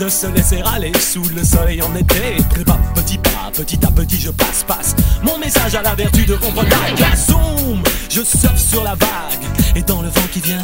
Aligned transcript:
de 0.00 0.08
se 0.08 0.26
laisser 0.28 0.62
aller 0.64 0.92
sous 0.98 1.22
le 1.34 1.44
soleil 1.44 1.82
en 1.82 1.94
été. 1.94 2.38
Que 2.54 2.62
pas 2.62 2.80
petit 2.94 3.18
pas, 3.18 3.50
petit 3.52 3.78
à 3.84 3.90
petit 3.90 4.18
je 4.18 4.30
passe, 4.30 4.64
passe. 4.66 4.96
Mon 5.22 5.36
message 5.38 5.74
à 5.74 5.82
la 5.82 5.94
vertu 5.94 6.24
de 6.24 6.34
comprendre 6.36 6.68
la 6.70 6.92
glace. 6.96 7.26
Zoom, 7.26 7.82
je 8.08 8.22
surfe 8.22 8.58
sur 8.58 8.82
la 8.82 8.94
vague 8.94 9.76
et 9.76 9.82
dans 9.82 10.00
le 10.00 10.08
vent 10.08 10.28
qui 10.32 10.40
vient. 10.40 10.62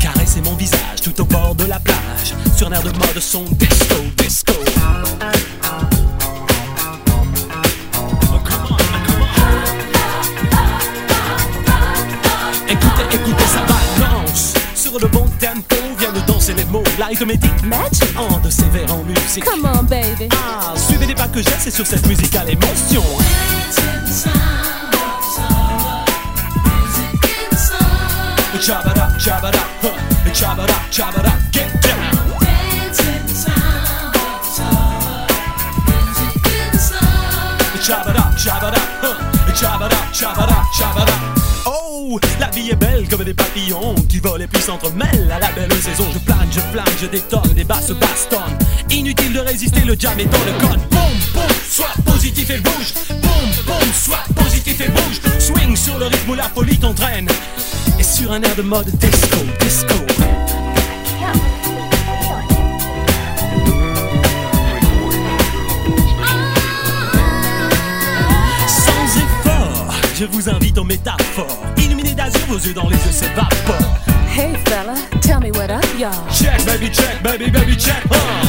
Caresser 0.00 0.40
mon 0.42 0.54
visage 0.54 1.00
tout 1.04 1.20
au 1.20 1.24
bord 1.24 1.54
de 1.54 1.66
la 1.66 1.78
plage. 1.78 2.34
Sur 2.56 2.66
un 2.66 2.72
air 2.72 2.82
de 2.82 2.90
mode 2.90 3.20
son 3.20 3.44
disco, 3.44 3.96
disco. 4.16 4.54
Tempo 15.38 15.76
viennent 15.98 16.24
danser 16.26 16.54
les 16.54 16.64
mots 16.64 16.82
L'arithmétique 16.98 17.62
Magic. 17.64 18.04
en 18.18 18.38
de 18.38 18.50
sévère 18.50 18.92
en 18.94 19.02
musique 19.04 19.44
Come 19.44 19.68
on, 19.72 19.82
baby. 19.82 20.28
Ah, 20.32 20.74
suivez 20.76 21.06
les 21.06 21.14
pas 21.14 21.28
que 21.28 21.40
j'ai, 21.40 21.50
c'est 21.58 21.70
sur 21.70 21.86
cette 21.86 22.06
musicale 22.06 22.48
émotion 22.50 23.02
Chabada, 28.60 29.08
chabada, 29.18 29.58
huh, 29.82 30.32
chabada, 30.32 30.74
chabada, 30.90 31.32
get 31.52 31.75
La 42.40 42.48
vie 42.50 42.70
est 42.70 42.76
belle 42.76 43.08
comme 43.08 43.24
des 43.24 43.34
papillons 43.34 43.94
qui 44.08 44.20
volent 44.20 44.44
et 44.44 44.46
puis 44.46 44.62
s'entremêlent 44.62 45.30
à 45.30 45.38
la 45.38 45.50
belle 45.52 45.72
saison. 45.82 46.04
Je 46.12 46.18
plane, 46.18 46.48
je 46.50 46.60
flamme, 46.60 46.84
je 47.00 47.06
détonne, 47.06 47.52
des 47.54 47.64
basses 47.64 47.90
bastonnes. 47.90 48.58
Inutile 48.90 49.32
de 49.32 49.40
résister, 49.40 49.80
le 49.80 49.96
jam 49.98 50.18
est 50.18 50.24
dans 50.24 50.44
le 50.44 50.52
code. 50.60 50.80
Boum, 50.90 51.00
boum, 51.34 51.42
sois 51.68 51.92
positif 52.04 52.50
et 52.50 52.58
bouge. 52.58 52.94
Boum, 53.08 53.64
boum, 53.66 53.92
sois 53.94 54.24
positif 54.34 54.80
et 54.80 54.88
bouge. 54.88 55.20
Swing 55.38 55.76
sur 55.76 55.98
le 55.98 56.06
rythme 56.06 56.30
où 56.30 56.34
la 56.34 56.48
folie 56.48 56.78
t'entraîne. 56.78 57.28
Et 57.98 58.02
sur 58.02 58.32
un 58.32 58.42
air 58.42 58.54
de 58.56 58.62
mode 58.62 58.90
disco, 58.98 59.38
disco. 59.60 60.45
Je 70.18 70.24
vous 70.24 70.48
invite 70.48 70.78
aux 70.78 70.84
métaphores. 70.84 71.62
Illuminé 71.76 72.14
d'azur, 72.14 72.40
vos 72.48 72.58
yeux 72.58 72.72
dans 72.72 72.88
les 72.88 72.96
yeux 72.96 73.12
s'évaporent. 73.12 73.98
Hey, 74.34 74.54
fella, 74.64 74.94
tell 75.20 75.40
me 75.40 75.50
what 75.52 75.70
up, 75.70 75.84
y'all. 75.98 76.10
Check, 76.32 76.64
baby, 76.64 76.90
check, 76.90 77.22
baby, 77.22 77.50
baby, 77.50 77.76
check. 77.76 78.02
Huh. 78.10 78.46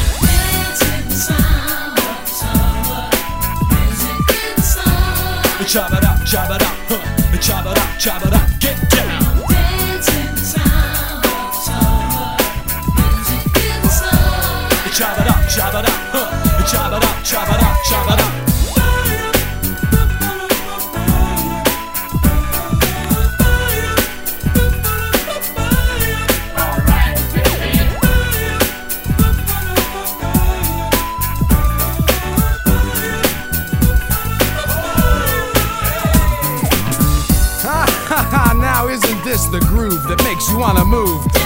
Chabada, 5.68 6.16
chabada, 6.26 6.66
huh. 6.90 6.96
Chabada, 7.42 7.82
chabada, 8.00 8.40
get 8.60 8.78
down. 8.90 9.17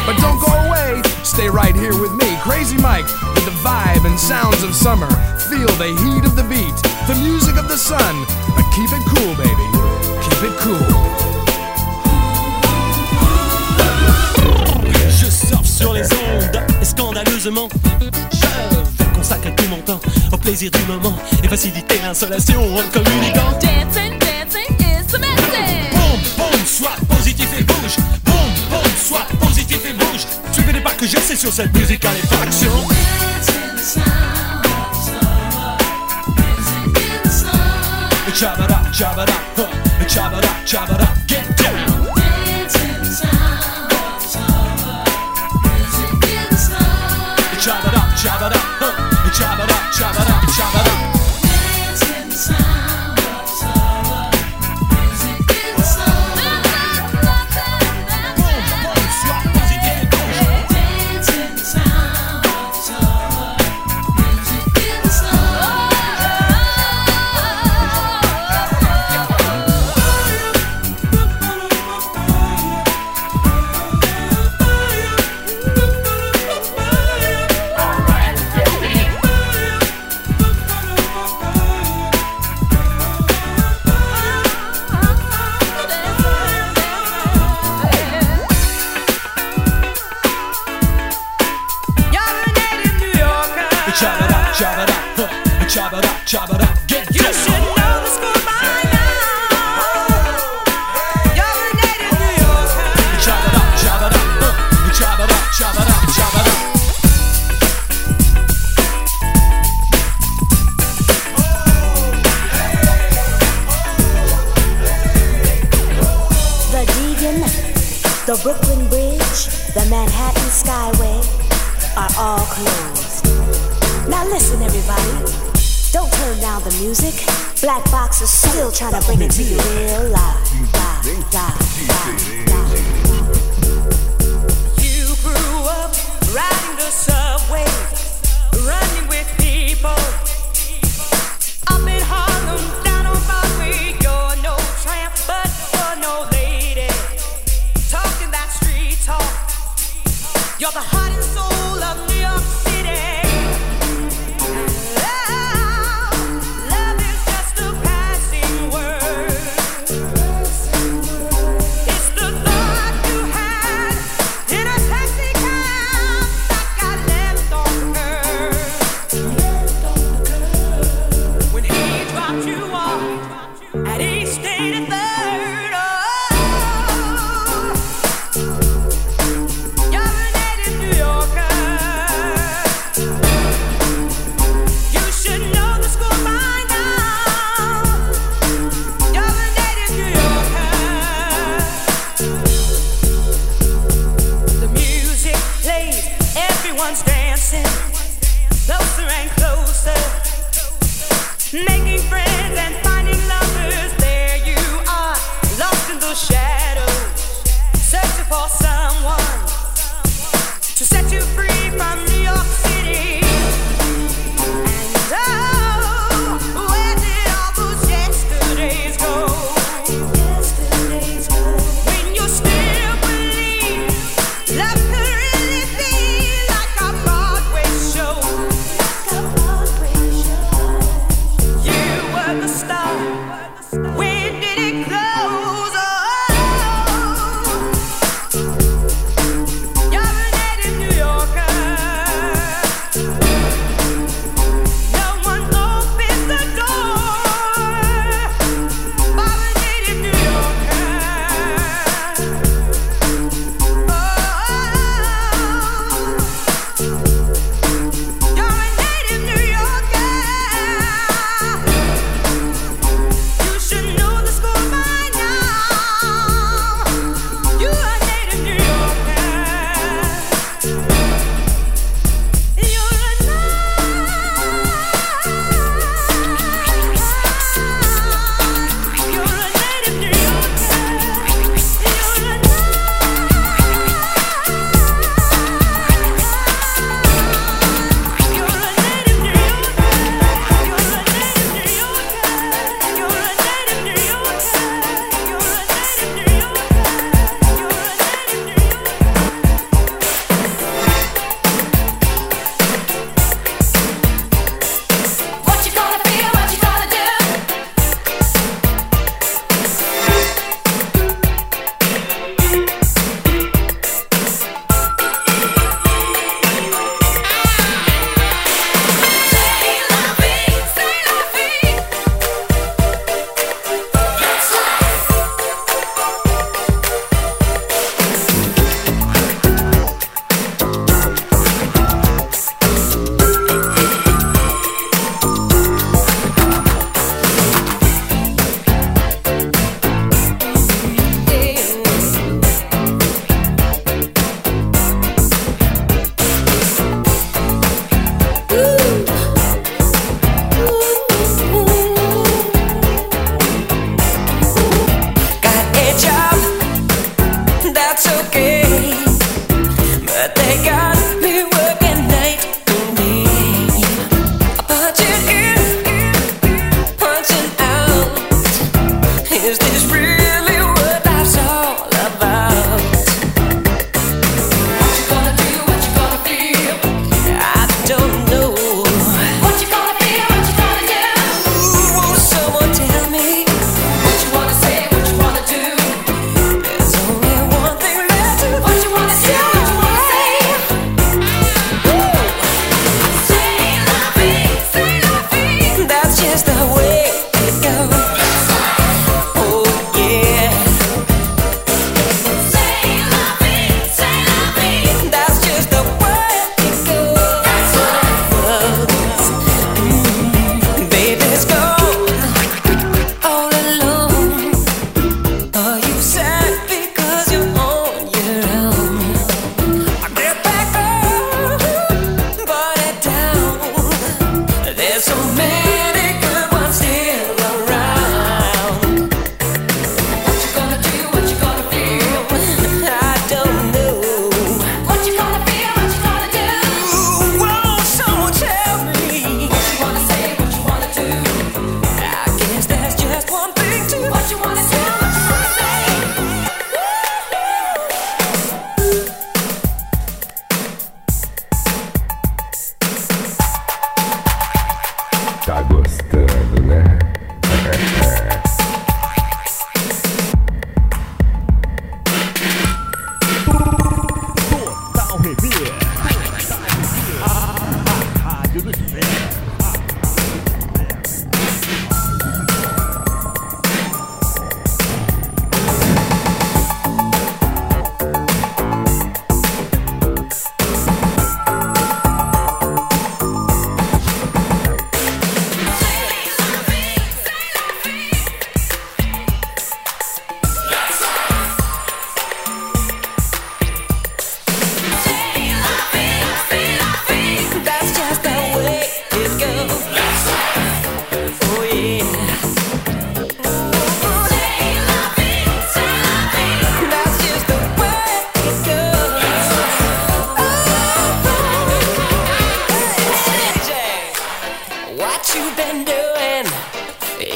But 0.06 0.18
don't 0.18 0.40
go 0.40 0.52
away, 0.68 1.02
stay 1.24 1.48
right 1.50 1.76
here 1.76 1.96
with 1.96 2.12
me, 2.14 2.38
Crazy 2.42 2.78
Mike, 2.78 3.06
with 3.36 3.46
the 3.46 3.56
vibe 3.64 4.06
and 4.06 4.20
sounds 4.20 4.64
of 4.64 4.74
summer. 4.76 5.10
Feel 5.50 5.68
the 5.78 5.94
heat 6.02 6.26
of 6.26 6.36
the 6.36 6.44
beat, 6.44 6.76
the 7.08 7.16
music 7.22 7.58
of 7.58 7.68
the 7.68 7.78
sun. 7.78 8.16
But 8.56 8.66
keep 8.76 8.90
it 8.92 9.04
cool, 9.14 9.36
baby, 9.36 9.68
keep 10.24 10.42
it 10.50 10.56
cool. 10.60 10.86
Je 15.10 15.30
surfe 15.30 15.66
sur 15.66 15.94
les 15.94 16.08
ondes, 16.12 16.62
et 16.82 16.86
scandaleusement, 16.86 17.70
je 18.00 19.04
vais 19.04 19.12
consacrer 19.14 19.54
tout 19.56 19.68
mon 19.70 19.82
temps 19.82 20.02
au 20.32 20.38
plaisir 20.38 20.72
du 20.72 20.84
moment 20.92 21.16
et 21.44 21.48
faciliter 21.48 22.00
l'insolation 22.04 22.62
en 22.76 22.84
communiquant. 22.92 23.52
Dancing, 23.62 24.18
dancing 24.20 24.76
is 24.80 25.06
the 25.08 25.20
message. 25.20 25.92
Boum, 25.94 26.20
boum, 26.38 26.66
sois 26.66 26.96
positif 27.08 27.48
et 27.60 27.64
bouge. 27.64 27.98
Boum, 28.26 28.34
boum, 28.70 28.92
sois 28.98 29.20
positif 29.20 29.30
et 29.30 29.38
bouge. 29.38 29.41
Pas 30.84 30.92
que 30.92 31.06
j'essaie 31.06 31.36
sur 31.36 31.52
cette 31.52 31.74
musicale 31.76 32.16
effraction. 32.24 32.72
Chabada, 38.34 38.82
chabada, 38.92 39.34
huh, 39.56 40.08
chabada, 40.08 40.48
chabada, 40.66 41.08
get 41.28 41.46
down. 41.58 42.01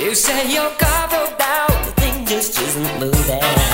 You 0.06 0.14
say 0.14 0.54
you're 0.54 0.70
carved 0.78 1.42
out, 1.42 1.68
the 1.84 1.92
thing 2.00 2.28
just 2.28 2.62
isn't 2.62 3.00
moving. 3.00 3.65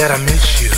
that 0.00 0.10
I 0.12 0.16
miss 0.24 0.62
you. 0.62 0.69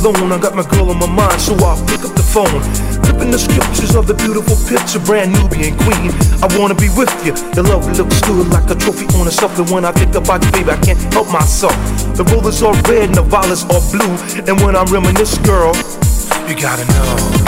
Alone. 0.00 0.32
I 0.32 0.38
got 0.38 0.54
my 0.54 0.66
girl 0.66 0.90
on 0.90 0.98
my 0.98 1.06
mind, 1.06 1.40
so 1.40 1.54
I'll 1.64 1.78
pick 1.86 2.02
up 2.04 2.14
the 2.14 2.22
phone. 2.22 2.62
Flipping 3.04 3.30
the 3.30 3.38
scriptures 3.38 3.94
of 3.94 4.06
the 4.06 4.14
beautiful 4.14 4.56
picture, 4.68 5.00
brand 5.00 5.32
Nubian 5.32 5.76
queen. 5.84 6.10
I 6.42 6.46
wanna 6.58 6.74
be 6.74 6.88
with 6.94 7.10
you. 7.24 7.34
Your 7.54 7.64
love 7.64 7.86
looks 7.98 8.20
good 8.22 8.48
like 8.48 8.68
a 8.70 8.74
trophy 8.74 9.06
on 9.18 9.26
a 9.26 9.30
shelf. 9.30 9.58
And 9.58 9.68
when 9.70 9.84
I 9.84 9.92
think 9.92 10.14
about 10.14 10.44
you, 10.44 10.50
baby, 10.52 10.70
I 10.70 10.78
can't 10.78 11.00
help 11.12 11.30
myself. 11.32 11.76
The 12.16 12.24
rollers 12.24 12.62
are 12.62 12.74
red 12.88 13.10
and 13.10 13.14
the 13.14 13.22
violets 13.22 13.64
are 13.64 13.82
blue. 13.90 14.14
And 14.46 14.60
when 14.62 14.76
I 14.76 14.84
reminisce, 14.84 15.38
girl, 15.38 15.74
you 16.46 16.54
gotta 16.54 16.84
know. 16.92 17.47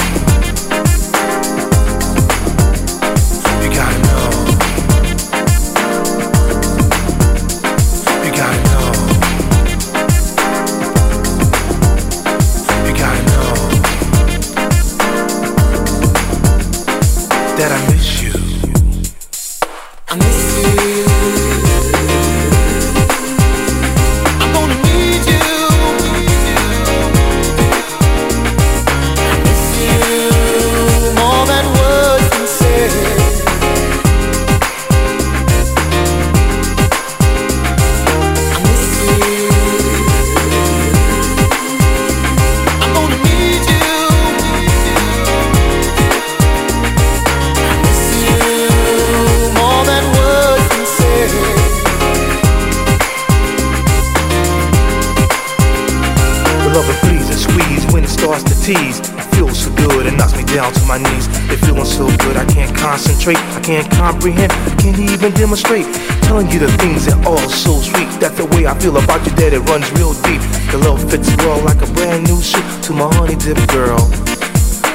Tease. 58.70 59.00
It 59.00 59.26
feels 59.34 59.58
so 59.58 59.74
good, 59.74 60.06
it 60.06 60.14
knocks 60.14 60.36
me 60.36 60.44
down 60.44 60.72
to 60.72 60.82
my 60.86 60.98
knees. 60.98 61.26
It 61.50 61.58
feeling 61.66 61.84
so 61.84 62.06
good, 62.22 62.36
I 62.36 62.44
can't 62.46 62.74
concentrate, 62.76 63.38
I 63.58 63.60
can't 63.60 63.90
comprehend, 63.90 64.52
I 64.52 64.74
can't 64.78 64.98
even 64.98 65.32
demonstrate. 65.34 65.86
Telling 66.22 66.48
you 66.50 66.60
the 66.60 66.70
things 66.78 67.06
that 67.06 67.18
are 67.26 67.48
so 67.48 67.80
sweet. 67.80 68.08
That's 68.20 68.36
the 68.36 68.46
way 68.46 68.66
I 68.66 68.78
feel 68.78 68.96
about 68.96 69.26
you, 69.26 69.32
that 69.42 69.52
it 69.52 69.62
runs 69.70 69.90
real 69.98 70.14
deep. 70.22 70.42
The 70.70 70.78
love 70.78 71.02
fits 71.10 71.34
well 71.38 71.60
like 71.64 71.82
a 71.82 71.90
brand 71.94 72.28
new 72.28 72.40
suit 72.40 72.66
to 72.84 72.92
my 72.92 73.12
honey 73.14 73.36
dip 73.36 73.58
girl. 73.68 73.98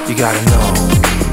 You 0.08 0.16
gotta 0.16 0.42
know. 0.52 1.25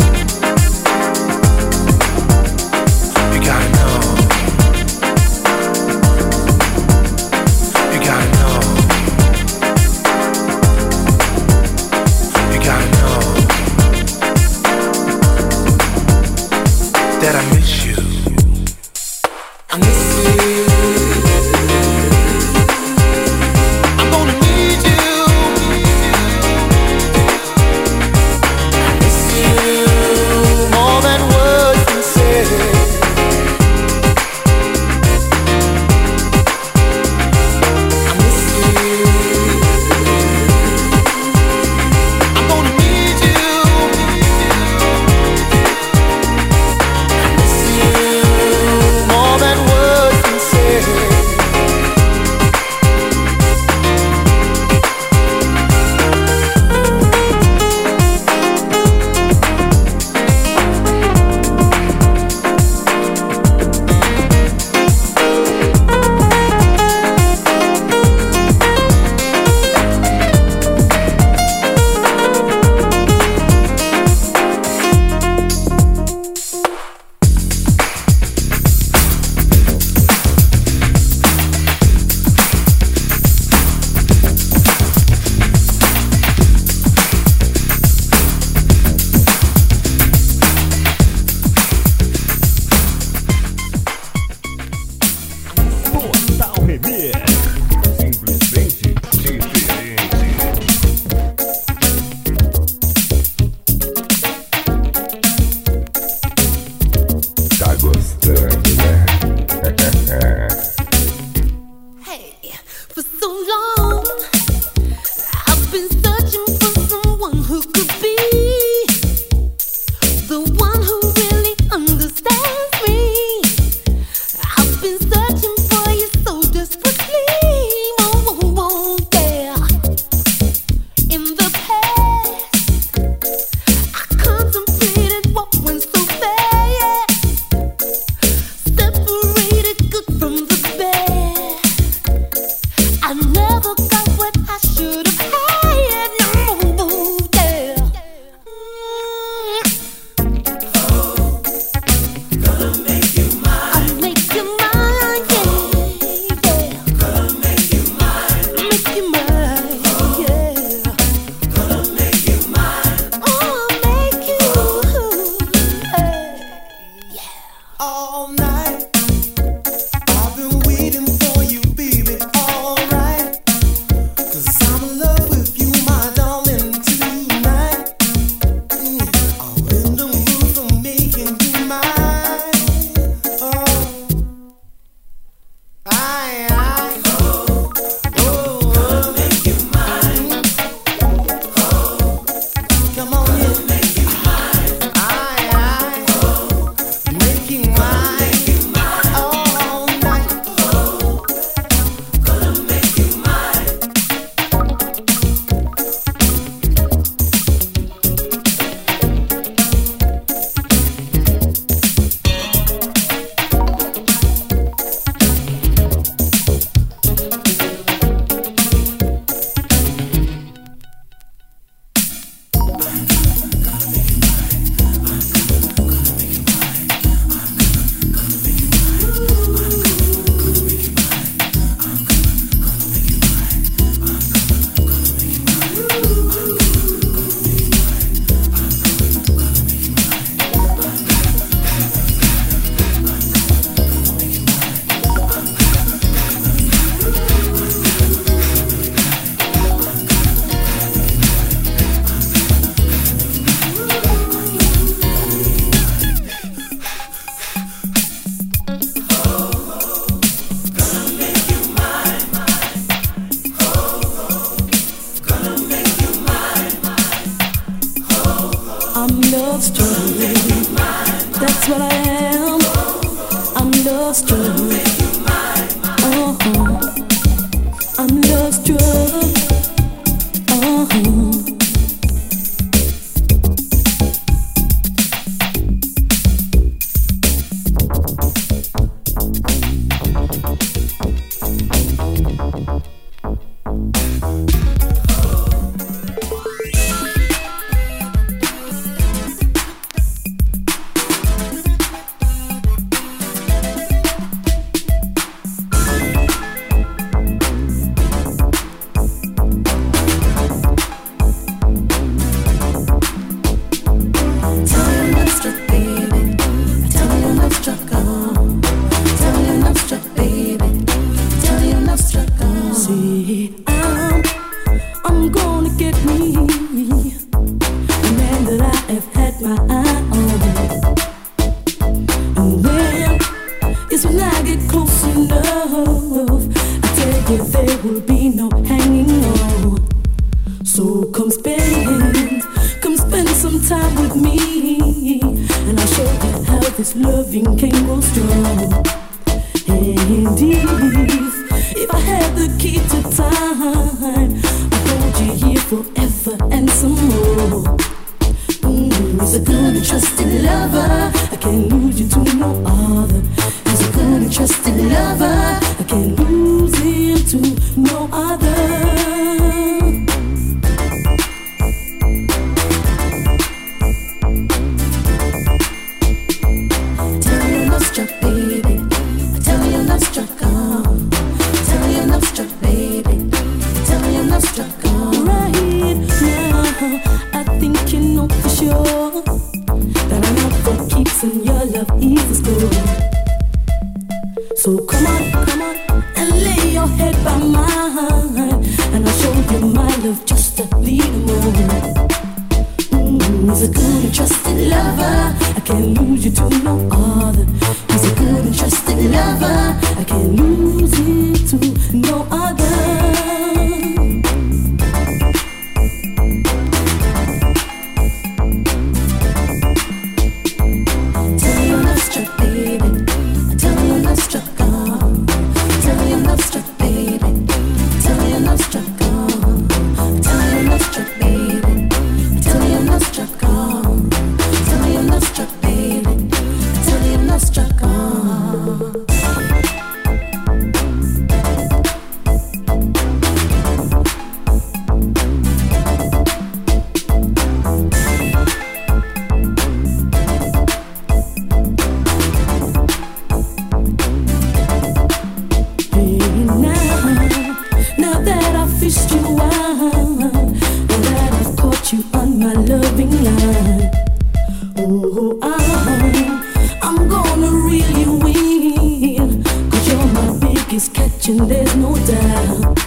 is 470.73 470.89
catching, 470.89 471.49
there's 471.49 471.77
no 471.77 471.95
doubt. 472.07 472.79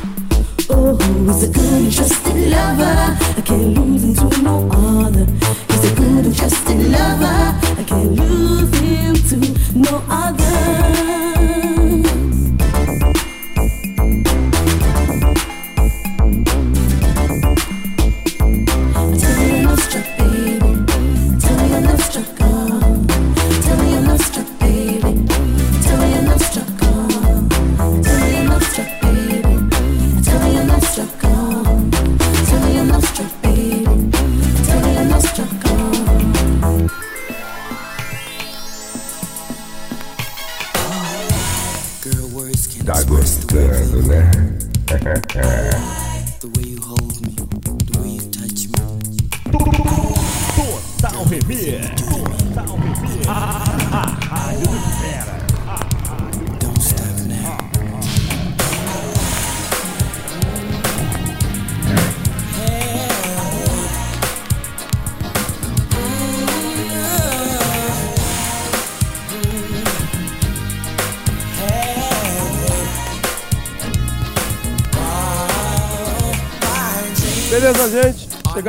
Oh, 0.70 0.96
he's 0.96 1.44
a 1.44 1.48
good 1.48 1.74
and 1.74 1.94
trusted 1.94 2.50
lover. 2.50 3.18
I 3.38 3.42
can't 3.46 3.78
lose 3.78 4.04
him 4.04 4.30
to 4.30 4.42
no 4.42 4.70
other. 4.72 5.26
He's 5.70 5.92
a 5.92 5.96
good 5.96 6.26
and 6.26 6.36
trusted 6.36 6.90
lover. 6.90 7.45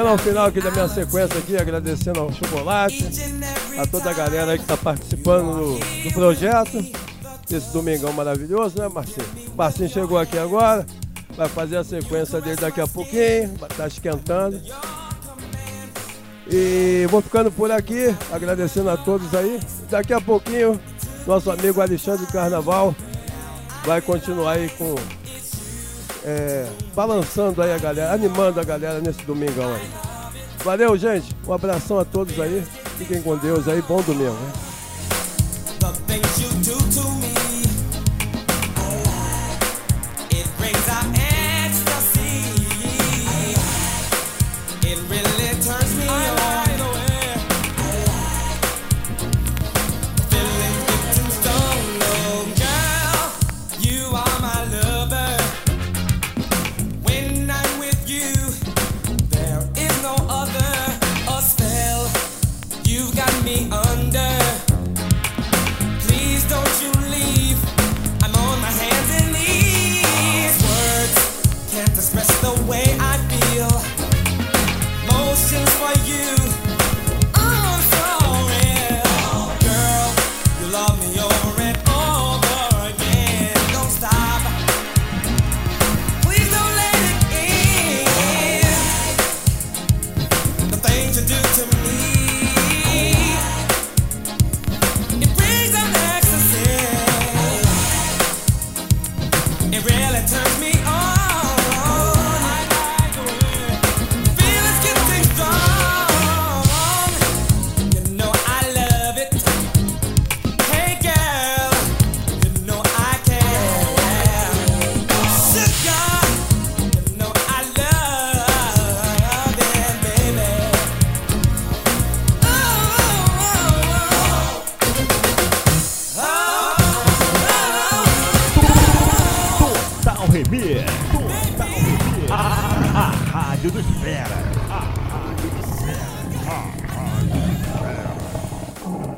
Chegando 0.07 0.09
ao 0.09 0.19
final 0.19 0.47
aqui 0.47 0.61
da 0.61 0.71
minha 0.71 0.89
sequência 0.89 1.39
aqui, 1.39 1.57
agradecendo 1.57 2.21
ao 2.21 2.33
Chocolate, 2.33 3.09
a 3.77 3.87
toda 3.87 4.11
a 4.11 4.13
galera 4.13 4.57
que 4.57 4.63
está 4.63 4.77
participando 4.77 5.57
do, 5.57 6.05
do, 6.05 6.15
projeto, 6.15 6.85
desse 7.49 7.73
domingão 7.73 8.13
maravilhoso, 8.13 8.79
né, 8.79 8.89
Marcinho? 8.89 9.27
Marcinho 9.57 9.89
chegou 9.89 10.17
aqui 10.17 10.39
agora, 10.39 10.87
vai 11.37 11.49
fazer 11.49 11.79
a 11.79 11.85
sequência 11.85 12.41
dele 12.41 12.57
daqui 12.57 12.81
a 12.81 12.87
pouquinho, 12.87 13.53
tá 13.77 13.87
esquentando. 13.89 14.61
E 16.49 17.07
vou 17.11 17.21
ficando 17.21 17.51
por 17.51 17.73
aqui, 17.73 18.15
agradecendo 18.31 18.91
a 18.91 18.97
todos 18.97 19.35
aí. 19.35 19.59
Daqui 19.91 20.13
a 20.13 20.21
pouquinho, 20.21 20.81
nosso 21.27 21.51
amigo 21.51 21.81
Alexandre 21.81 22.27
Carnaval 22.27 22.95
vai 23.85 24.01
continuar 24.01 24.53
aí 24.53 24.69
com 24.71 24.95
é, 26.27 26.67
balançando 26.93 27.63
aí 27.63 27.73
a 27.73 27.79
galera, 27.79 28.13
animando 28.13 28.59
a 28.59 28.65
galera 28.65 28.99
nesse 28.99 29.23
domingão 29.23 29.73
aí. 29.73 29.89
Valeu, 30.65 30.97
gente. 30.97 31.35
Um 31.47 31.53
abração 31.53 32.01
a 32.01 32.05
todos 32.05 32.39
aí. 32.41 32.65
Fiquem 32.99 33.23
com 33.23 33.37
Deus 33.37 33.69
aí. 33.69 33.81
Bom 33.83 34.03
domingo. 34.03 34.33
Né? 34.33 34.53